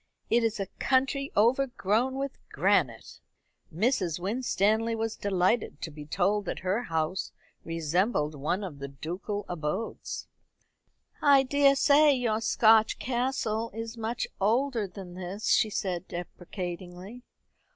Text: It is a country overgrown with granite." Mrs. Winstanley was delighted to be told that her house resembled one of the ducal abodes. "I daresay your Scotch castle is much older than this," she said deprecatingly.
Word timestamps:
It 0.31 0.43
is 0.43 0.59
a 0.59 0.65
country 0.79 1.31
overgrown 1.37 2.15
with 2.15 2.39
granite." 2.51 3.19
Mrs. 3.71 4.19
Winstanley 4.19 4.95
was 4.95 5.15
delighted 5.15 5.79
to 5.83 5.91
be 5.91 6.07
told 6.07 6.45
that 6.45 6.61
her 6.65 6.81
house 6.85 7.31
resembled 7.63 8.33
one 8.33 8.63
of 8.63 8.79
the 8.79 8.87
ducal 8.87 9.45
abodes. 9.47 10.27
"I 11.21 11.43
daresay 11.43 12.13
your 12.13 12.41
Scotch 12.41 12.97
castle 12.97 13.69
is 13.75 13.95
much 13.95 14.25
older 14.39 14.87
than 14.87 15.13
this," 15.13 15.49
she 15.51 15.69
said 15.69 16.07
deprecatingly. 16.07 17.21